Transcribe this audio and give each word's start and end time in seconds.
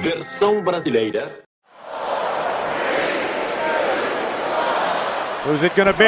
Versão 0.00 0.62
brasileira. 0.62 1.40
Who's 5.44 5.64
it 5.64 5.74
gonna 5.74 5.92
be? 5.92 6.04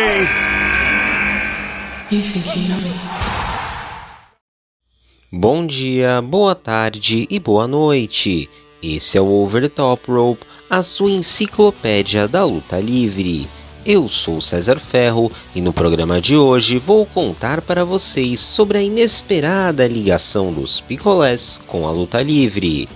You 2.10 2.22
think 2.22 2.56
you 2.56 2.68
know 2.68 2.80
me? 2.80 2.92
Bom 5.32 5.66
dia, 5.66 6.20
boa 6.20 6.54
tarde 6.54 7.26
e 7.30 7.38
boa 7.38 7.66
noite. 7.66 8.48
Esse 8.82 9.16
é 9.16 9.20
o 9.20 9.26
Over 9.26 9.62
the 9.62 9.68
Top 9.68 10.10
Rope, 10.10 10.44
a 10.68 10.82
sua 10.82 11.10
enciclopédia 11.10 12.28
da 12.28 12.44
luta 12.44 12.78
livre. 12.78 13.48
Eu 13.86 14.08
sou 14.08 14.40
César 14.40 14.78
Ferro 14.78 15.32
e 15.54 15.60
no 15.60 15.72
programa 15.72 16.20
de 16.20 16.36
hoje 16.36 16.78
vou 16.78 17.06
contar 17.06 17.62
para 17.62 17.84
vocês 17.84 18.38
sobre 18.40 18.78
a 18.78 18.82
inesperada 18.82 19.86
ligação 19.86 20.52
dos 20.52 20.80
picolés 20.80 21.58
com 21.66 21.86
a 21.86 21.90
luta 21.90 22.22
livre. 22.22 22.88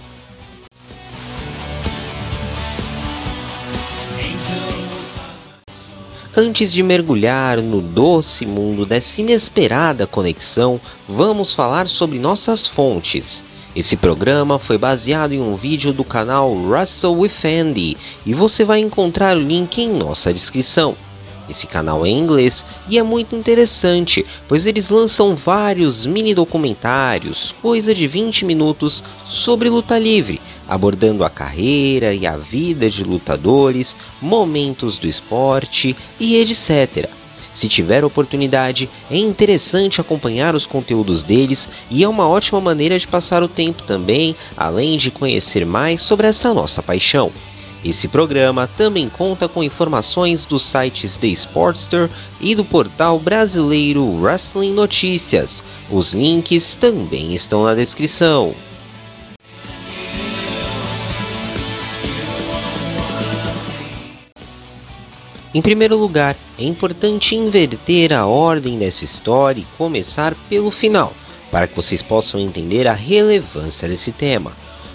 Antes 6.34 6.72
de 6.72 6.82
mergulhar 6.82 7.58
no 7.58 7.82
doce 7.82 8.46
mundo 8.46 8.86
dessa 8.86 9.20
inesperada 9.20 10.06
conexão, 10.06 10.80
vamos 11.06 11.52
falar 11.52 11.88
sobre 11.88 12.18
nossas 12.18 12.66
fontes. 12.66 13.42
Esse 13.76 13.98
programa 13.98 14.58
foi 14.58 14.78
baseado 14.78 15.32
em 15.32 15.40
um 15.42 15.54
vídeo 15.56 15.92
do 15.92 16.02
canal 16.02 16.50
Russell 16.54 17.18
with 17.18 17.32
Andy 17.44 17.98
e 18.24 18.32
você 18.32 18.64
vai 18.64 18.80
encontrar 18.80 19.36
o 19.36 19.40
link 19.40 19.78
em 19.78 19.90
nossa 19.90 20.32
descrição. 20.32 20.96
Esse 21.48 21.66
canal 21.66 22.06
é 22.06 22.08
em 22.08 22.18
inglês 22.18 22.64
e 22.88 22.98
é 22.98 23.02
muito 23.02 23.34
interessante, 23.34 24.24
pois 24.48 24.64
eles 24.64 24.90
lançam 24.90 25.34
vários 25.34 26.06
mini 26.06 26.34
documentários, 26.34 27.54
coisa 27.60 27.94
de 27.94 28.06
20 28.06 28.44
minutos, 28.44 29.02
sobre 29.26 29.68
luta 29.68 29.98
livre, 29.98 30.40
abordando 30.68 31.24
a 31.24 31.30
carreira 31.30 32.14
e 32.14 32.26
a 32.26 32.36
vida 32.36 32.88
de 32.88 33.02
lutadores, 33.02 33.96
momentos 34.20 34.98
do 34.98 35.08
esporte 35.08 35.96
e 36.18 36.36
etc. 36.36 37.10
Se 37.52 37.68
tiver 37.68 38.04
oportunidade, 38.04 38.88
é 39.10 39.16
interessante 39.16 40.00
acompanhar 40.00 40.54
os 40.54 40.64
conteúdos 40.64 41.22
deles 41.22 41.68
e 41.90 42.02
é 42.02 42.08
uma 42.08 42.26
ótima 42.26 42.60
maneira 42.60 42.98
de 42.98 43.06
passar 43.06 43.42
o 43.42 43.48
tempo 43.48 43.82
também, 43.82 44.34
além 44.56 44.96
de 44.96 45.10
conhecer 45.10 45.66
mais 45.66 46.00
sobre 46.00 46.26
essa 46.26 46.54
nossa 46.54 46.82
paixão. 46.82 47.30
Esse 47.84 48.06
programa 48.06 48.68
também 48.76 49.08
conta 49.08 49.48
com 49.48 49.62
informações 49.62 50.44
dos 50.44 50.62
sites 50.62 51.16
The 51.16 51.26
Sportster 51.28 52.08
e 52.40 52.54
do 52.54 52.64
portal 52.64 53.18
brasileiro 53.18 54.04
Wrestling 54.04 54.72
Notícias. 54.72 55.64
Os 55.90 56.12
links 56.12 56.76
também 56.76 57.34
estão 57.34 57.64
na 57.64 57.74
descrição. 57.74 58.54
Em 65.54 65.60
primeiro 65.60 65.98
lugar, 65.98 66.34
é 66.58 66.64
importante 66.64 67.34
inverter 67.34 68.12
a 68.12 68.26
ordem 68.26 68.78
dessa 68.78 69.04
história 69.04 69.60
e 69.60 69.66
começar 69.76 70.34
pelo 70.48 70.70
final, 70.70 71.12
para 71.50 71.66
que 71.66 71.76
vocês 71.76 72.00
possam 72.00 72.40
entender 72.40 72.86
a 72.86 72.94
relevância 72.94 73.86
desse 73.86 74.12
tema. 74.12 74.52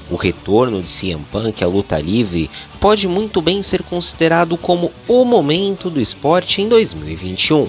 O 0.10 0.16
retorno 0.16 0.82
de 0.82 0.88
CM 0.88 1.24
Punk 1.32 1.64
à 1.64 1.68
luta 1.68 2.00
livre 2.00 2.50
pode 2.80 3.08
muito 3.08 3.42
bem 3.42 3.62
ser 3.62 3.84
considerado 3.84 4.58
como 4.58 4.92
o 5.08 5.26
momento 5.26 5.90
do 5.90 6.00
esporte 6.00 6.62
em 6.62 6.70
2021. 6.70 7.68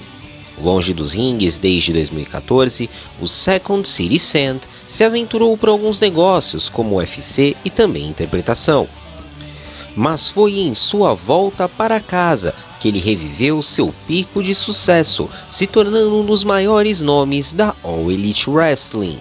Longe 0.61 0.93
dos 0.93 1.13
rings 1.13 1.59
desde 1.59 1.91
2014, 1.93 2.89
o 3.21 3.27
Second 3.27 3.87
City 3.87 4.19
Sand 4.19 4.59
se 4.87 5.03
aventurou 5.03 5.57
por 5.57 5.69
alguns 5.69 5.99
negócios 5.99 6.67
como 6.67 6.97
UFC 6.97 7.55
e 7.63 7.69
também 7.69 8.07
interpretação. 8.07 8.87
Mas 9.95 10.29
foi 10.29 10.59
em 10.59 10.73
sua 10.73 11.13
volta 11.13 11.67
para 11.67 11.99
casa 11.99 12.53
que 12.79 12.87
ele 12.87 12.99
reviveu 12.99 13.61
seu 13.61 13.93
pico 14.07 14.41
de 14.41 14.55
sucesso, 14.55 15.29
se 15.51 15.67
tornando 15.67 16.15
um 16.15 16.25
dos 16.25 16.43
maiores 16.43 17.01
nomes 17.01 17.51
da 17.51 17.75
All 17.83 18.09
Elite 18.09 18.49
Wrestling. 18.49 19.19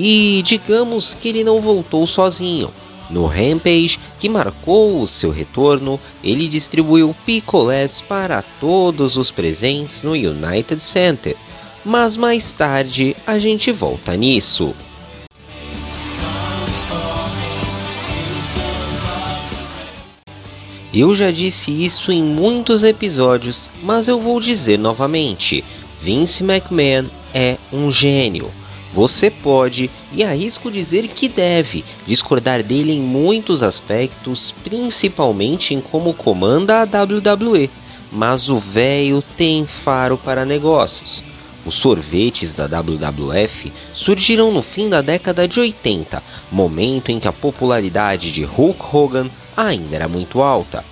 E 0.00 0.44
digamos 0.46 1.12
que 1.12 1.28
ele 1.28 1.42
não 1.42 1.60
voltou 1.60 2.06
sozinho. 2.06 2.70
No 3.10 3.26
Rampage, 3.26 3.98
que 4.20 4.28
marcou 4.28 5.02
o 5.02 5.08
seu 5.08 5.32
retorno, 5.32 5.98
ele 6.22 6.46
distribuiu 6.46 7.12
picolés 7.26 8.00
para 8.00 8.44
todos 8.60 9.16
os 9.16 9.28
presentes 9.32 10.04
no 10.04 10.12
United 10.12 10.80
Center. 10.80 11.34
Mas 11.84 12.16
mais 12.16 12.52
tarde 12.52 13.16
a 13.26 13.40
gente 13.40 13.72
volta 13.72 14.16
nisso. 14.16 14.72
Eu 20.94 21.16
já 21.16 21.32
disse 21.32 21.72
isso 21.72 22.12
em 22.12 22.22
muitos 22.22 22.84
episódios, 22.84 23.68
mas 23.82 24.06
eu 24.06 24.20
vou 24.20 24.40
dizer 24.40 24.78
novamente: 24.78 25.64
Vince 26.00 26.44
McMahon 26.44 27.06
é 27.34 27.56
um 27.72 27.90
gênio. 27.90 28.50
Você 28.92 29.30
pode, 29.30 29.90
e 30.12 30.24
arrisco 30.24 30.70
dizer 30.70 31.08
que 31.08 31.28
deve, 31.28 31.84
discordar 32.06 32.62
dele 32.62 32.92
em 32.92 33.00
muitos 33.00 33.62
aspectos, 33.62 34.52
principalmente 34.64 35.74
em 35.74 35.80
como 35.80 36.14
comanda 36.14 36.80
a 36.80 36.84
WWE, 36.84 37.70
mas 38.10 38.48
o 38.48 38.58
velho 38.58 39.22
tem 39.36 39.66
faro 39.66 40.16
para 40.16 40.44
negócios. 40.44 41.22
Os 41.66 41.74
sorvetes 41.74 42.54
da 42.54 42.66
WWF 42.66 43.70
surgiram 43.92 44.50
no 44.50 44.62
fim 44.62 44.88
da 44.88 45.02
década 45.02 45.46
de 45.46 45.60
80, 45.60 46.22
momento 46.50 47.10
em 47.10 47.20
que 47.20 47.28
a 47.28 47.32
popularidade 47.32 48.32
de 48.32 48.42
Hulk 48.42 48.80
Hogan 48.90 49.30
ainda 49.54 49.96
era 49.96 50.08
muito 50.08 50.40
alta, 50.40 50.82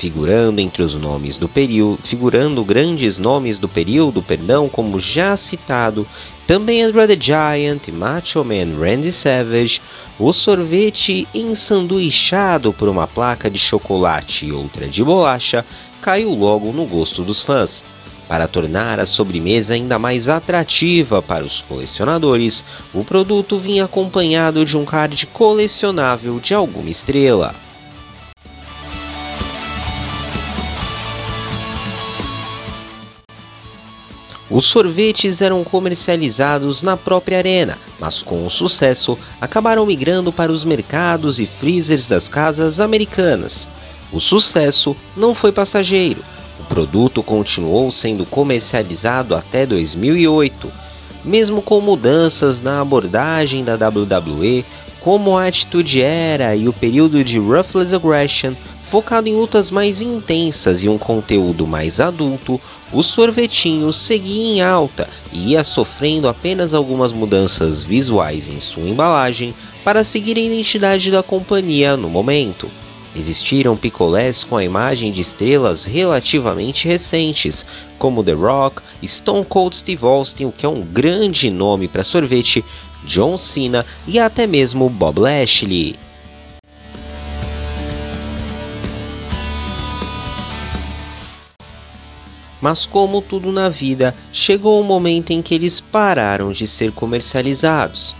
figurando 0.00 0.62
entre 0.62 0.82
os 0.82 0.94
nomes 0.94 1.36
do 1.36 1.46
período, 1.46 2.00
figurando 2.02 2.64
grandes 2.64 3.18
nomes 3.18 3.58
do 3.58 3.68
período, 3.68 4.22
perdão, 4.22 4.66
como 4.66 4.98
já 4.98 5.36
citado, 5.36 6.06
também 6.46 6.82
Andrew 6.82 7.06
the 7.06 7.18
Giant, 7.20 7.88
Macho 7.88 8.42
Man 8.42 8.80
Randy 8.80 9.12
Savage, 9.12 9.82
o 10.18 10.32
sorvete 10.32 11.28
ensanduichado 11.34 12.72
por 12.72 12.88
uma 12.88 13.06
placa 13.06 13.50
de 13.50 13.58
chocolate 13.58 14.46
e 14.46 14.52
outra 14.52 14.88
de 14.88 15.04
bolacha 15.04 15.66
caiu 16.00 16.30
logo 16.30 16.72
no 16.72 16.86
gosto 16.86 17.22
dos 17.22 17.42
fãs. 17.42 17.84
Para 18.26 18.48
tornar 18.48 18.98
a 18.98 19.04
sobremesa 19.04 19.74
ainda 19.74 19.98
mais 19.98 20.28
atrativa 20.30 21.20
para 21.20 21.44
os 21.44 21.60
colecionadores, 21.60 22.64
o 22.94 23.04
produto 23.04 23.58
vinha 23.58 23.84
acompanhado 23.84 24.64
de 24.64 24.78
um 24.78 24.86
card 24.86 25.26
colecionável 25.26 26.40
de 26.40 26.54
alguma 26.54 26.88
estrela. 26.88 27.54
Os 34.50 34.64
sorvetes 34.64 35.40
eram 35.40 35.62
comercializados 35.62 36.82
na 36.82 36.96
própria 36.96 37.38
arena, 37.38 37.78
mas 38.00 38.20
com 38.20 38.44
o 38.44 38.50
sucesso 38.50 39.16
acabaram 39.40 39.86
migrando 39.86 40.32
para 40.32 40.50
os 40.50 40.64
mercados 40.64 41.38
e 41.38 41.46
freezers 41.46 42.08
das 42.08 42.28
casas 42.28 42.80
americanas. 42.80 43.68
O 44.12 44.20
sucesso 44.20 44.96
não 45.16 45.36
foi 45.36 45.52
passageiro. 45.52 46.20
O 46.58 46.64
produto 46.64 47.22
continuou 47.22 47.92
sendo 47.92 48.26
comercializado 48.26 49.36
até 49.36 49.64
2008, 49.64 50.68
mesmo 51.24 51.62
com 51.62 51.80
mudanças 51.80 52.60
na 52.60 52.80
abordagem 52.80 53.64
da 53.64 53.74
WWE, 53.74 54.64
como 55.00 55.38
a 55.38 55.46
atitude 55.46 56.02
era 56.02 56.56
e 56.56 56.68
o 56.68 56.72
período 56.72 57.22
de 57.22 57.38
Ruthless 57.38 57.94
Aggression 57.94 58.54
focado 58.90 59.28
em 59.28 59.36
lutas 59.36 59.70
mais 59.70 60.02
intensas 60.02 60.82
e 60.82 60.88
um 60.88 60.98
conteúdo 60.98 61.64
mais 61.64 62.00
adulto, 62.00 62.60
o 62.92 63.02
sorvetinho 63.02 63.92
seguia 63.92 64.54
em 64.54 64.60
alta 64.60 65.08
e 65.32 65.50
ia 65.50 65.62
sofrendo 65.62 66.28
apenas 66.28 66.74
algumas 66.74 67.12
mudanças 67.12 67.82
visuais 67.82 68.48
em 68.48 68.60
sua 68.60 68.88
embalagem 68.88 69.54
para 69.84 70.02
seguir 70.02 70.36
a 70.36 70.40
identidade 70.40 71.10
da 71.10 71.22
companhia 71.22 71.96
no 71.96 72.08
momento. 72.08 72.68
Existiram 73.14 73.76
picolés 73.76 74.44
com 74.44 74.56
a 74.56 74.64
imagem 74.64 75.12
de 75.12 75.20
estrelas 75.20 75.84
relativamente 75.84 76.86
recentes, 76.86 77.64
como 77.98 78.22
The 78.22 78.32
Rock, 78.32 78.82
Stone 79.04 79.44
Cold 79.44 79.76
Steve 79.76 80.04
Austin, 80.04 80.44
o 80.46 80.52
que 80.52 80.64
é 80.64 80.68
um 80.68 80.80
grande 80.80 81.50
nome 81.50 81.88
para 81.88 82.04
sorvete, 82.04 82.64
John 83.04 83.36
Cena 83.36 83.84
e 84.06 84.18
até 84.18 84.46
mesmo 84.46 84.88
Bob 84.88 85.20
Lashley. 85.20 85.96
Mas 92.60 92.84
como 92.84 93.22
tudo 93.22 93.50
na 93.50 93.68
vida, 93.68 94.14
chegou 94.32 94.78
o 94.78 94.82
um 94.82 94.86
momento 94.86 95.30
em 95.30 95.40
que 95.40 95.54
eles 95.54 95.80
pararam 95.80 96.52
de 96.52 96.66
ser 96.66 96.92
comercializados. 96.92 98.14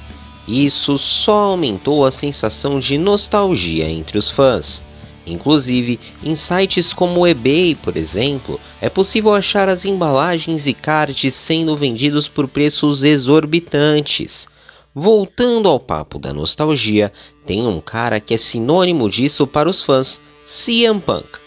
Isso 0.49 0.99
só 0.99 1.51
aumentou 1.51 2.05
a 2.05 2.11
sensação 2.11 2.81
de 2.81 2.97
nostalgia 2.97 3.89
entre 3.89 4.19
os 4.19 4.31
fãs. 4.31 4.83
Inclusive, 5.27 6.01
em 6.25 6.35
sites 6.35 6.93
como 6.93 7.21
o 7.21 7.27
eBay, 7.27 7.75
por 7.75 7.97
exemplo, 7.97 8.59
é 8.81 8.89
possível 8.89 9.35
achar 9.35 9.69
as 9.69 9.85
embalagens 9.85 10.67
e 10.67 10.73
cards 10.73 11.35
sendo 11.35 11.77
vendidos 11.77 12.27
por 12.27 12.49
preços 12.49 13.05
exorbitantes. 13.05 14.49
voltando 14.93 15.69
ao 15.69 15.79
papo 15.79 16.19
da 16.19 16.33
nostalgia, 16.33 17.13
tem 17.47 17.65
um 17.65 17.81
cara 17.81 18.19
que 18.19 18.35
é 18.35 18.37
sinônimo 18.37 19.09
disso 19.09 19.47
para 19.47 19.71
os 19.71 19.85
fãs, 19.85 20.21
CM 20.45 21.01
Punk. 21.01 21.39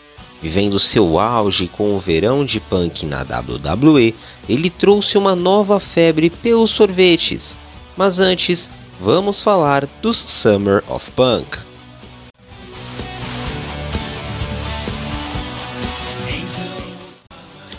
Vivendo 0.43 0.77
seu 0.77 1.17
auge 1.17 1.69
com 1.69 1.95
o 1.95 1.99
verão 2.01 2.43
de 2.43 2.59
punk 2.59 3.05
na 3.05 3.21
WWE, 3.21 4.13
ele 4.49 4.69
trouxe 4.69 5.17
uma 5.17 5.37
nova 5.37 5.79
febre 5.79 6.29
pelos 6.29 6.69
sorvetes. 6.71 7.55
Mas 7.95 8.19
antes, 8.19 8.69
vamos 8.99 9.39
falar 9.39 9.87
dos 10.01 10.17
Summer 10.17 10.83
of 10.89 11.09
Punk. 11.11 11.59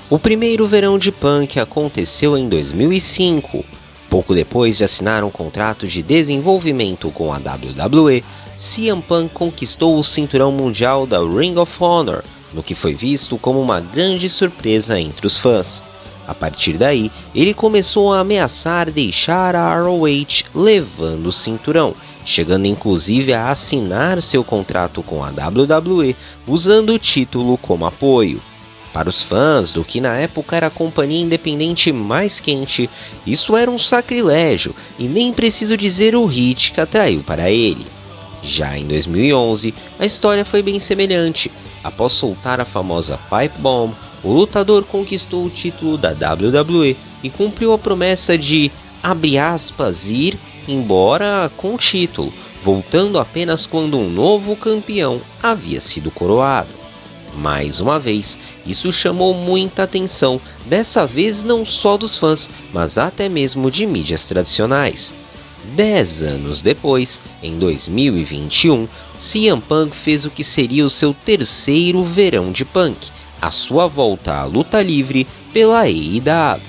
O 0.08 0.18
primeiro 0.18 0.66
verão 0.66 0.98
de 0.98 1.12
punk 1.12 1.60
aconteceu 1.60 2.34
em 2.34 2.48
2005. 2.48 3.62
Pouco 4.08 4.34
depois 4.34 4.78
de 4.78 4.84
assinar 4.84 5.22
um 5.22 5.30
contrato 5.30 5.86
de 5.86 6.02
desenvolvimento 6.02 7.10
com 7.10 7.30
a 7.30 7.36
WWE, 7.36 8.24
CM 8.58 9.02
Punk 9.02 9.34
conquistou 9.34 9.98
o 9.98 10.04
cinturão 10.04 10.50
mundial 10.50 11.06
da 11.06 11.18
Ring 11.18 11.58
of 11.58 11.70
Honor, 11.78 12.24
no 12.54 12.62
que 12.62 12.74
foi 12.74 12.94
visto 12.94 13.36
como 13.36 13.60
uma 13.60 13.80
grande 13.80 14.30
surpresa 14.30 14.98
entre 14.98 15.26
os 15.26 15.36
fãs. 15.36 15.82
A 16.26 16.34
partir 16.34 16.74
daí, 16.74 17.10
ele 17.34 17.52
começou 17.52 18.12
a 18.12 18.20
ameaçar 18.20 18.90
deixar 18.90 19.54
a 19.54 19.78
ROH 19.78 20.44
levando 20.54 21.26
o 21.26 21.32
cinturão, 21.32 21.94
chegando 22.24 22.66
inclusive 22.66 23.34
a 23.34 23.50
assinar 23.50 24.22
seu 24.22 24.42
contrato 24.42 25.02
com 25.02 25.22
a 25.22 25.28
WWE 25.28 26.16
usando 26.46 26.94
o 26.94 26.98
título 26.98 27.58
como 27.58 27.84
apoio. 27.84 28.40
Para 28.94 29.08
os 29.08 29.22
fãs 29.22 29.72
do 29.72 29.84
que 29.84 30.00
na 30.00 30.16
época 30.16 30.56
era 30.56 30.68
a 30.68 30.70
companhia 30.70 31.20
independente 31.20 31.92
mais 31.92 32.38
quente, 32.38 32.88
isso 33.26 33.56
era 33.56 33.70
um 33.70 33.78
sacrilégio 33.78 34.74
e 34.98 35.04
nem 35.08 35.32
preciso 35.32 35.76
dizer 35.76 36.14
o 36.14 36.24
hit 36.24 36.70
que 36.70 36.80
atraiu 36.80 37.20
para 37.20 37.50
ele. 37.50 37.84
Já 38.44 38.78
em 38.78 38.86
2011, 38.86 39.74
a 39.98 40.04
história 40.04 40.44
foi 40.44 40.62
bem 40.62 40.78
semelhante. 40.78 41.50
Após 41.82 42.12
soltar 42.12 42.60
a 42.60 42.64
famosa 42.64 43.18
Pipe 43.28 43.58
Bomb, 43.58 43.94
o 44.22 44.32
lutador 44.32 44.84
conquistou 44.84 45.44
o 45.44 45.50
título 45.50 45.98
da 45.98 46.10
WWE 46.10 46.96
e 47.22 47.30
cumpriu 47.30 47.72
a 47.72 47.78
promessa 47.78 48.36
de, 48.36 48.70
abre 49.02 49.38
aspas, 49.38 50.08
ir 50.08 50.38
embora 50.66 51.50
com 51.56 51.74
o 51.74 51.78
título, 51.78 52.32
voltando 52.62 53.18
apenas 53.18 53.66
quando 53.66 53.98
um 53.98 54.08
novo 54.08 54.56
campeão 54.56 55.20
havia 55.42 55.80
sido 55.80 56.10
coroado. 56.10 56.70
Mais 57.36 57.80
uma 57.80 57.98
vez, 57.98 58.38
isso 58.64 58.92
chamou 58.92 59.34
muita 59.34 59.82
atenção, 59.82 60.40
dessa 60.64 61.06
vez 61.06 61.42
não 61.42 61.66
só 61.66 61.96
dos 61.96 62.16
fãs, 62.16 62.48
mas 62.72 62.96
até 62.96 63.28
mesmo 63.28 63.70
de 63.70 63.84
mídias 63.84 64.24
tradicionais. 64.24 65.12
Dez 65.72 66.22
anos 66.22 66.60
depois, 66.60 67.20
em 67.42 67.58
2021, 67.58 68.86
CM 69.16 69.60
Punk 69.62 69.96
fez 69.96 70.24
o 70.24 70.30
que 70.30 70.44
seria 70.44 70.84
o 70.84 70.90
seu 70.90 71.14
terceiro 71.14 72.04
verão 72.04 72.52
de 72.52 72.64
punk, 72.64 73.08
a 73.40 73.50
sua 73.50 73.86
volta 73.86 74.34
à 74.34 74.44
luta 74.44 74.82
livre 74.82 75.26
pela 75.52 75.82
AEW. 75.82 76.60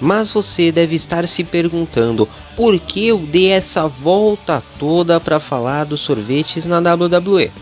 Mas 0.00 0.30
você 0.30 0.72
deve 0.72 0.96
estar 0.96 1.28
se 1.28 1.44
perguntando 1.44 2.26
por 2.56 2.78
que 2.80 3.08
eu 3.08 3.18
dei 3.18 3.50
essa 3.50 3.86
volta 3.86 4.62
toda 4.78 5.20
para 5.20 5.38
falar 5.38 5.84
dos 5.84 6.00
sorvetes 6.00 6.64
na 6.64 6.78
WWE. 6.78 7.52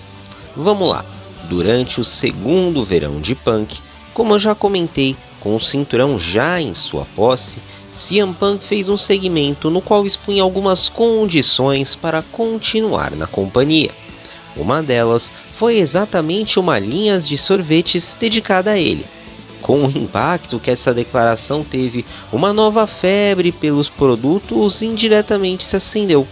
Vamos 0.56 0.88
lá. 0.88 1.04
Durante 1.48 2.00
o 2.00 2.04
segundo 2.04 2.84
verão 2.84 3.20
de 3.20 3.34
Punk, 3.34 3.80
como 4.18 4.34
eu 4.34 4.38
já 4.40 4.52
comentei, 4.52 5.14
com 5.38 5.54
o 5.54 5.60
cinturão 5.60 6.18
já 6.18 6.60
em 6.60 6.74
sua 6.74 7.06
posse, 7.14 7.58
CM 7.94 8.34
Punk 8.34 8.64
fez 8.64 8.88
um 8.88 8.96
segmento 8.96 9.70
no 9.70 9.80
qual 9.80 10.04
expunha 10.04 10.42
algumas 10.42 10.88
condições 10.88 11.94
para 11.94 12.20
continuar 12.20 13.12
na 13.12 13.28
companhia. 13.28 13.92
Uma 14.56 14.82
delas 14.82 15.30
foi 15.54 15.78
exatamente 15.78 16.58
uma 16.58 16.80
linha 16.80 17.20
de 17.20 17.38
sorvetes 17.38 18.16
dedicada 18.18 18.72
a 18.72 18.78
ele 18.78 19.06
com 19.62 19.84
o 19.84 19.90
impacto 19.90 20.58
que 20.58 20.70
essa 20.70 20.94
declaração 20.94 21.62
teve, 21.64 22.04
uma 22.32 22.52
nova 22.52 22.86
febre 22.86 23.50
pelos 23.50 23.88
produtos 23.88 24.82
indiretamente 24.82 25.64
se 25.64 25.76
acendeu. 25.76 26.26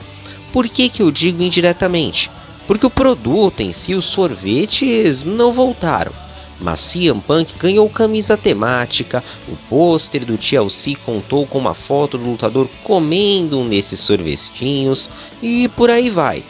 Por 0.52 0.68
que, 0.68 0.88
que 0.88 1.02
eu 1.02 1.10
digo 1.10 1.42
indiretamente? 1.42 2.30
Porque 2.68 2.86
o 2.86 2.90
produto 2.90 3.60
em 3.60 3.72
si, 3.72 3.94
os 3.94 4.06
sorvetes, 4.06 5.22
não 5.24 5.52
voltaram. 5.52 6.25
Mas 6.61 6.93
CM 6.93 7.20
Punk 7.20 7.58
ganhou 7.58 7.88
camisa 7.88 8.37
temática, 8.37 9.23
o 9.49 9.56
pôster 9.69 10.25
do 10.25 10.38
TLC 10.38 10.97
contou 11.05 11.47
com 11.47 11.58
uma 11.58 11.75
foto 11.75 12.17
do 12.17 12.31
lutador 12.31 12.69
comendo 12.82 13.58
um 13.58 13.69
desses 13.69 14.00
sorvetinhos 14.00 15.11
e 15.43 15.69
por 15.69 15.91
aí 15.91 16.08
vai. 16.08 16.43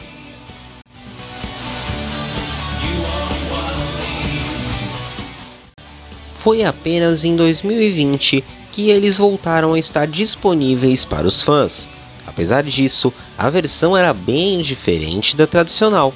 foi 6.47 6.63
apenas 6.63 7.25
em 7.25 7.35
2020 7.35 8.41
que 8.71 8.89
eles 8.89 9.17
voltaram 9.17 9.73
a 9.73 9.79
estar 9.79 10.07
disponíveis 10.07 11.03
para 11.03 11.27
os 11.27 11.41
fãs. 11.41 11.85
Apesar 12.25 12.63
disso, 12.63 13.13
a 13.37 13.49
versão 13.49 13.97
era 13.97 14.13
bem 14.13 14.61
diferente 14.61 15.35
da 15.35 15.45
tradicional. 15.45 16.13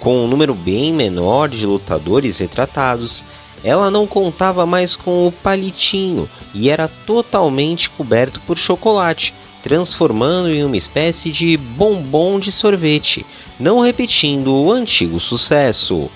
Com 0.00 0.24
um 0.24 0.28
número 0.28 0.54
bem 0.54 0.92
menor 0.92 1.48
de 1.48 1.66
lutadores 1.66 2.38
retratados, 2.38 3.24
ela 3.64 3.90
não 3.90 4.06
contava 4.06 4.64
mais 4.64 4.94
com 4.94 5.26
o 5.26 5.32
palitinho 5.32 6.28
e 6.54 6.70
era 6.70 6.88
totalmente 7.06 7.90
coberto 7.90 8.40
por 8.46 8.56
chocolate, 8.56 9.34
transformando 9.62 10.48
em 10.48 10.62
uma 10.62 10.76
espécie 10.76 11.32
de 11.32 11.56
bombom 11.56 12.38
de 12.38 12.52
sorvete, 12.52 13.26
não 13.58 13.80
repetindo 13.80 14.54
o 14.54 14.70
antigo 14.70 15.18
sucesso. 15.18 16.08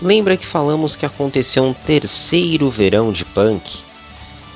Lembra 0.00 0.36
que 0.36 0.46
falamos 0.46 0.94
que 0.94 1.04
aconteceu 1.04 1.64
um 1.64 1.72
terceiro 1.72 2.70
verão 2.70 3.12
de 3.12 3.24
punk? 3.24 3.78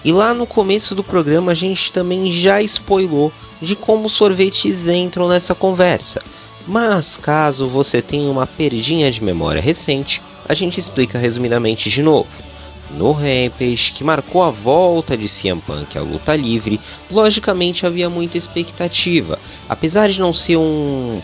E 0.04 0.12
lá 0.12 0.32
no 0.32 0.46
começo 0.46 0.94
do 0.94 1.04
programa 1.04 1.52
a 1.52 1.54
gente 1.54 1.92
também 1.92 2.32
já 2.32 2.62
spoilou 2.62 3.32
de 3.60 3.76
como 3.76 4.06
os 4.06 4.12
sorvetes 4.12 4.88
entram 4.88 5.28
nessa 5.28 5.54
conversa. 5.54 6.22
Mas 6.66 7.16
caso 7.16 7.66
você 7.66 8.00
tenha 8.00 8.30
uma 8.30 8.46
perdinha 8.46 9.10
de 9.10 9.22
memória 9.22 9.60
recente, 9.60 10.22
a 10.48 10.54
gente 10.54 10.80
explica 10.80 11.18
resumidamente 11.18 11.90
de 11.90 12.02
novo. 12.02 12.28
No 12.96 13.12
Rampage, 13.12 13.92
que 13.92 14.02
marcou 14.02 14.42
a 14.42 14.50
volta 14.50 15.16
de 15.16 15.28
CM 15.28 15.60
Punk 15.60 15.96
à 15.96 16.00
luta 16.00 16.34
livre, 16.34 16.80
logicamente 17.10 17.86
havia 17.86 18.10
muita 18.10 18.36
expectativa. 18.36 19.38
Apesar 19.68 20.08
de 20.08 20.18
não 20.18 20.34
ser 20.34 20.56
um 20.56 21.20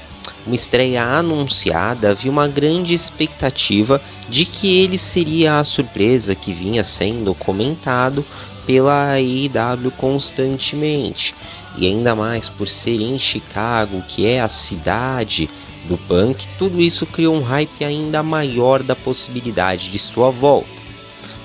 uma 0.47 0.55
estreia 0.55 1.03
anunciada, 1.03 2.11
havia 2.11 2.31
uma 2.31 2.47
grande 2.47 2.95
expectativa 2.95 4.01
de 4.29 4.45
que 4.45 4.81
ele 4.81 4.97
seria 4.97 5.59
a 5.59 5.65
surpresa 5.65 6.35
que 6.35 6.53
vinha 6.53 6.85
sendo 6.85 7.35
comentado 7.35 8.25
pela 8.67 9.13
AEW 9.13 9.91
constantemente. 9.97 11.35
E 11.79 11.87
ainda 11.87 12.15
mais 12.15 12.49
por 12.49 12.69
ser 12.69 13.01
em 13.01 13.19
Chicago, 13.19 14.03
que 14.09 14.27
é 14.27 14.41
a 14.41 14.49
cidade 14.49 15.49
do 15.87 15.97
punk, 15.97 16.47
tudo 16.59 16.81
isso 16.81 17.07
criou 17.07 17.35
um 17.35 17.43
hype 17.43 17.85
ainda 17.85 18.23
maior 18.23 18.83
da 18.83 18.97
possibilidade 18.97 19.91
de 19.91 19.99
sua 19.99 20.31
volta. 20.31 20.69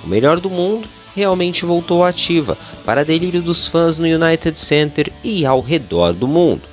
O 0.03 0.07
melhor 0.07 0.39
do 0.39 0.49
mundo 0.49 0.87
realmente 1.15 1.65
voltou 1.65 2.03
ativa, 2.03 2.57
para 2.85 3.05
delírio 3.05 3.41
dos 3.41 3.67
fãs 3.67 3.97
no 3.97 4.05
United 4.05 4.57
Center 4.57 5.11
e 5.23 5.45
ao 5.45 5.59
redor 5.61 6.13
do 6.13 6.27
mundo. 6.27 6.63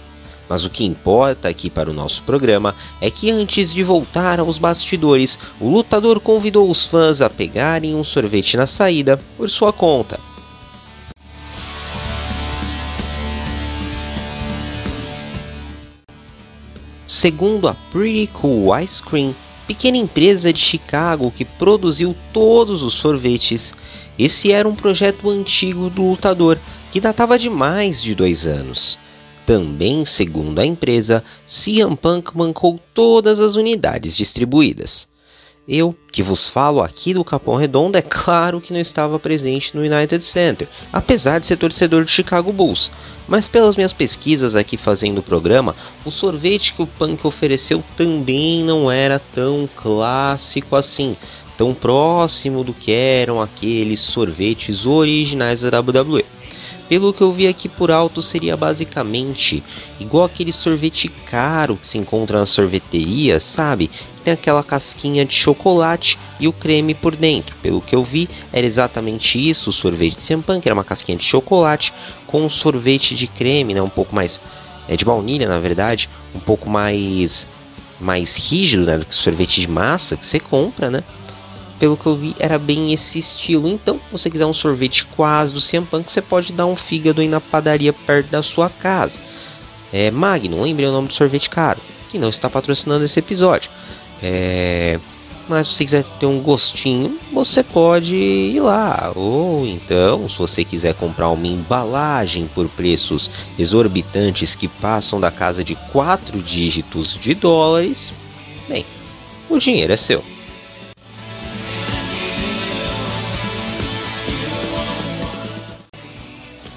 Mas 0.48 0.64
o 0.64 0.70
que 0.70 0.84
importa 0.84 1.48
aqui 1.48 1.68
para 1.68 1.90
o 1.90 1.92
nosso 1.92 2.22
programa 2.22 2.74
é 3.00 3.10
que 3.10 3.30
antes 3.30 3.70
de 3.70 3.82
voltar 3.82 4.40
aos 4.40 4.56
bastidores, 4.56 5.38
o 5.60 5.68
lutador 5.68 6.20
convidou 6.20 6.70
os 6.70 6.86
fãs 6.86 7.20
a 7.20 7.28
pegarem 7.28 7.94
um 7.94 8.02
sorvete 8.02 8.56
na 8.56 8.66
saída 8.66 9.18
por 9.36 9.50
sua 9.50 9.72
conta. 9.72 10.18
Segundo 17.18 17.66
a 17.66 17.74
Pretty 17.74 18.28
Cool 18.28 18.78
Ice 18.78 19.02
Cream, 19.02 19.34
pequena 19.66 19.96
empresa 19.96 20.52
de 20.52 20.60
Chicago 20.60 21.32
que 21.32 21.44
produziu 21.44 22.14
todos 22.32 22.80
os 22.80 22.94
sorvetes, 22.94 23.74
esse 24.16 24.52
era 24.52 24.68
um 24.68 24.74
projeto 24.76 25.28
antigo 25.28 25.90
do 25.90 26.10
lutador 26.10 26.56
que 26.92 27.00
datava 27.00 27.36
de 27.36 27.50
mais 27.50 28.00
de 28.00 28.14
dois 28.14 28.46
anos. 28.46 28.96
Também, 29.44 30.04
segundo 30.04 30.60
a 30.60 30.64
empresa, 30.64 31.24
CM 31.44 31.96
Punk 31.96 32.36
mancou 32.36 32.78
todas 32.94 33.40
as 33.40 33.56
unidades 33.56 34.16
distribuídas. 34.16 35.08
Eu, 35.70 35.94
que 36.10 36.22
vos 36.22 36.48
falo 36.48 36.80
aqui 36.80 37.12
do 37.12 37.22
Capão 37.22 37.56
Redondo, 37.56 37.98
é 37.98 38.00
claro 38.00 38.58
que 38.58 38.72
não 38.72 38.80
estava 38.80 39.18
presente 39.18 39.76
no 39.76 39.82
United 39.82 40.24
Center, 40.24 40.66
apesar 40.90 41.38
de 41.38 41.46
ser 41.46 41.58
torcedor 41.58 42.04
do 42.04 42.10
Chicago 42.10 42.50
Bulls. 42.50 42.90
Mas 43.28 43.46
pelas 43.46 43.76
minhas 43.76 43.92
pesquisas 43.92 44.56
aqui 44.56 44.78
fazendo 44.78 45.18
o 45.18 45.22
programa, 45.22 45.76
o 46.06 46.10
sorvete 46.10 46.72
que 46.72 46.80
o 46.80 46.86
Punk 46.86 47.26
ofereceu 47.26 47.84
também 47.98 48.64
não 48.64 48.90
era 48.90 49.18
tão 49.18 49.68
clássico 49.76 50.74
assim, 50.74 51.14
tão 51.58 51.74
próximo 51.74 52.64
do 52.64 52.72
que 52.72 52.90
eram 52.90 53.38
aqueles 53.38 54.00
sorvetes 54.00 54.86
originais 54.86 55.60
da 55.60 55.80
WWE. 55.80 56.24
Pelo 56.88 57.12
que 57.12 57.20
eu 57.20 57.30
vi 57.30 57.46
aqui 57.46 57.68
por 57.68 57.90
alto, 57.90 58.22
seria 58.22 58.56
basicamente 58.56 59.62
igual 60.00 60.24
aquele 60.24 60.52
sorvete 60.52 61.08
caro 61.30 61.76
que 61.76 61.86
se 61.86 61.98
encontra 61.98 62.38
nas 62.38 62.48
sorveterias, 62.48 63.42
sabe? 63.42 63.90
Tem 64.28 64.34
aquela 64.34 64.62
casquinha 64.62 65.24
de 65.24 65.34
chocolate 65.34 66.18
e 66.38 66.46
o 66.46 66.52
creme 66.52 66.92
por 66.92 67.16
dentro. 67.16 67.56
Pelo 67.62 67.80
que 67.80 67.96
eu 67.96 68.04
vi, 68.04 68.28
era 68.52 68.66
exatamente 68.66 69.38
isso, 69.38 69.70
o 69.70 69.72
sorvete 69.72 70.16
de 70.16 70.22
Sempan, 70.22 70.60
que 70.60 70.68
era 70.68 70.74
uma 70.74 70.84
casquinha 70.84 71.16
de 71.16 71.24
chocolate 71.24 71.94
com 72.26 72.44
um 72.44 72.50
sorvete 72.50 73.14
de 73.14 73.26
creme, 73.26 73.72
né? 73.72 73.80
Um 73.80 73.88
pouco 73.88 74.14
mais 74.14 74.38
é 74.86 74.98
de 74.98 75.04
baunilha, 75.04 75.48
na 75.48 75.58
verdade, 75.58 76.10
um 76.34 76.40
pouco 76.40 76.68
mais 76.68 77.46
mais 77.98 78.36
rígido, 78.36 78.84
né, 78.84 78.98
do 78.98 79.06
que 79.06 79.14
sorvete 79.14 79.62
de 79.62 79.66
massa 79.66 80.14
que 80.14 80.26
você 80.26 80.38
compra, 80.38 80.90
né? 80.90 81.02
pelo 81.78 81.96
que 81.96 82.06
eu 82.06 82.14
vi, 82.14 82.36
era 82.38 82.58
bem 82.58 82.92
esse 82.92 83.18
estilo. 83.18 83.66
Então, 83.66 83.94
se 83.94 84.12
você 84.12 84.30
quiser 84.30 84.44
um 84.44 84.52
sorvete 84.52 85.06
quase 85.06 85.54
do 85.54 85.86
Punk, 85.86 86.12
você 86.12 86.20
pode 86.20 86.52
dar 86.52 86.66
um 86.66 86.76
fígado 86.76 87.20
aí 87.20 87.28
na 87.28 87.40
padaria 87.40 87.94
perto 87.94 88.28
da 88.28 88.42
sua 88.42 88.68
casa. 88.68 89.18
É 89.90 90.10
Magnum, 90.10 90.62
lembrei 90.62 90.86
o 90.86 90.92
nome 90.92 91.08
do 91.08 91.14
sorvete 91.14 91.48
caro, 91.48 91.80
que 92.10 92.18
não 92.18 92.28
está 92.28 92.50
patrocinando 92.50 93.04
esse 93.04 93.18
episódio. 93.18 93.70
É... 94.22 94.98
Mas 95.48 95.66
se 95.66 95.74
você 95.74 95.84
quiser 95.84 96.04
ter 96.20 96.26
um 96.26 96.40
gostinho, 96.40 97.18
você 97.32 97.62
pode 97.62 98.14
ir 98.14 98.60
lá. 98.60 99.12
Ou 99.16 99.66
então, 99.66 100.28
se 100.28 100.36
você 100.36 100.62
quiser 100.62 100.94
comprar 100.94 101.30
uma 101.30 101.46
embalagem 101.46 102.46
por 102.46 102.68
preços 102.68 103.30
exorbitantes 103.58 104.54
que 104.54 104.68
passam 104.68 105.18
da 105.18 105.30
casa 105.30 105.64
de 105.64 105.74
4 105.90 106.42
dígitos 106.42 107.18
de 107.18 107.34
dólares, 107.34 108.12
bem, 108.68 108.84
o 109.48 109.58
dinheiro 109.58 109.94
é 109.94 109.96
seu. 109.96 110.22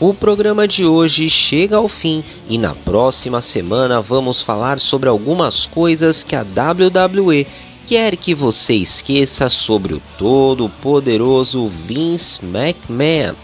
O 0.01 0.15
programa 0.15 0.67
de 0.67 0.84
hoje 0.84 1.29
chega 1.29 1.77
ao 1.77 1.88
fim 1.88 2.24
e 2.50 2.58
na 2.58 2.74
próxima 2.74 3.39
semana 3.39 4.01
vamos 4.01 4.41
falar 4.41 4.79
sobre 4.79 5.08
algumas 5.08 5.67
coisas 5.67 6.24
que 6.24 6.36
a 6.36 6.41
WWE 6.41 7.46
quer 7.86 8.17
que 8.17 8.34
você 8.34 8.74
esqueça 8.74 9.48
sobre 9.48 9.93
o 9.93 10.01
todo-poderoso 10.17 11.67
Vince 11.67 12.39
McMahon. 12.43 13.36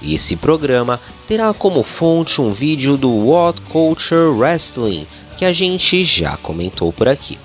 Esse 0.00 0.36
programa 0.36 1.00
terá 1.26 1.52
como 1.52 1.82
fonte 1.82 2.40
um 2.40 2.52
vídeo 2.52 2.96
do 2.96 3.10
What 3.10 3.60
Culture 3.62 4.28
Wrestling 4.28 5.08
que 5.36 5.44
a 5.44 5.52
gente 5.52 6.04
já 6.04 6.36
comentou 6.36 6.92
por 6.92 7.08
aqui. 7.08 7.36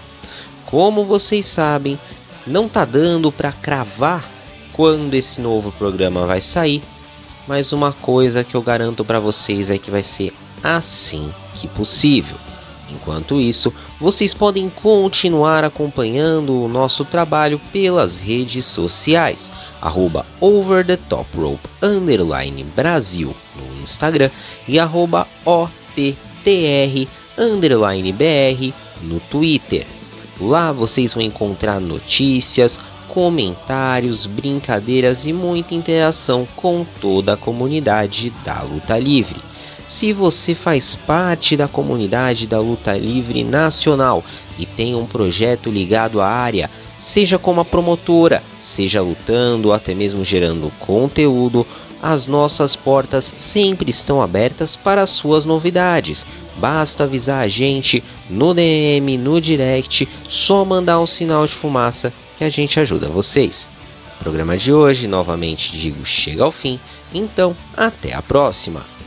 Como 0.68 1.04
vocês 1.04 1.48
sabem, 1.48 1.98
não 2.46 2.70
tá 2.70 2.86
dando 2.86 3.32
para 3.32 3.52
cravar 3.52 4.24
quando 4.72 5.16
esse 5.16 5.42
novo 5.42 5.72
programa 5.72 6.28
vai 6.28 6.42
sair, 6.42 6.84
mas 7.48 7.72
uma 7.72 7.92
coisa 7.92 8.44
que 8.44 8.56
eu 8.56 8.62
garanto 8.62 9.04
para 9.04 9.20
vocês 9.20 9.70
é 9.70 9.78
que 9.78 9.92
vai 9.92 10.04
ser 10.04 10.34
assim 10.64 11.32
que 11.60 11.68
possível. 11.68 12.38
Enquanto 12.92 13.40
isso, 13.40 13.74
vocês 14.00 14.34
podem 14.34 14.70
continuar 14.70 15.64
acompanhando 15.64 16.62
o 16.62 16.68
nosso 16.68 17.06
trabalho 17.06 17.60
pelas 17.72 18.18
redes 18.18 18.66
sociais, 18.66 19.52
arroba 19.82 20.26
over 20.42 20.86
the 20.86 20.98
top 20.98 21.30
rope 21.38 21.70
underline 21.82 22.64
Brasil 22.76 23.34
no 23.56 23.84
Instagram 23.84 24.30
e 24.68 24.78
arroba 24.78 25.26
OTTR 25.46 27.08
underline 27.38 28.12
BR 28.12 28.74
no 29.02 29.20
Twitter. 29.22 29.86
Lá 30.40 30.72
vocês 30.72 31.14
vão 31.14 31.24
encontrar 31.24 31.80
notícias, 31.80 32.80
comentários, 33.14 34.26
brincadeiras 34.26 35.26
e 35.26 35.34
muita 35.34 35.76
interação 35.76 36.48
com 36.56 36.86
toda 37.02 37.34
a 37.34 37.38
comunidade 37.38 38.32
da 38.46 38.62
luta 38.62 38.98
livre. 38.98 39.36
Se 39.86 40.14
você 40.14 40.56
faz 40.56 40.96
parte 40.96 41.58
da 41.58 41.68
comunidade 41.68 42.48
da 42.48 42.58
luta 42.58 42.98
livre 42.98 43.44
nacional 43.44 44.24
e 44.58 44.66
tem 44.66 44.96
um 44.96 45.06
projeto 45.06 45.70
ligado 45.70 46.22
à 46.22 46.28
área, 46.28 46.72
seja 47.02 47.38
como 47.38 47.66
promotora, 47.66 48.42
seja 48.62 49.02
lutando 49.02 49.68
ou 49.68 49.74
até 49.74 49.94
mesmo 49.94 50.24
gerando 50.24 50.72
conteúdo, 50.80 51.68
as 52.02 52.28
nossas 52.28 52.78
portas 52.78 53.34
sempre 53.36 53.92
estão 53.92 54.22
abertas 54.22 54.78
para 54.78 55.02
as 55.02 55.10
suas 55.10 55.44
novidades. 55.44 56.26
Basta 56.56 57.04
avisar 57.04 57.44
a 57.44 57.50
gente 57.50 58.02
no 58.30 58.54
DM, 58.54 59.18
no 59.18 59.42
direct, 59.42 60.08
só 60.30 60.64
mandar 60.64 61.02
um 61.02 61.06
sinal 61.06 61.46
de 61.46 61.54
fumaça 61.54 62.14
que 62.42 62.46
a 62.46 62.50
gente 62.50 62.80
ajuda 62.80 63.08
vocês. 63.08 63.68
O 64.16 64.24
programa 64.24 64.58
de 64.58 64.74
hoje, 64.74 65.08
novamente 65.08 65.78
digo, 65.78 66.04
chega 66.04 66.44
ao 66.44 66.52
fim, 66.52 66.80
então 67.14 67.56
até 67.78 68.16
a 68.16 68.22
próxima! 68.24 69.01